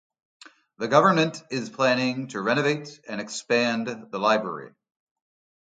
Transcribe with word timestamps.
The 0.79 0.87
government 0.87 1.43
is 1.51 1.69
planning 1.69 2.29
to 2.29 2.41
renovate 2.41 3.01
and 3.07 3.21
expand 3.21 3.87
the 4.09 4.17
library. 4.17 4.73